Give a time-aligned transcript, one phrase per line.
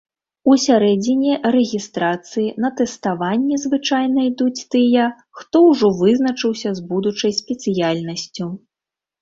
[0.51, 5.05] У сярэдзіне рэгістрацыі на тэставанне звычайна ідуць тыя,
[5.43, 8.51] хто ўжо вызначыўся з будучай спецыяльнасцю.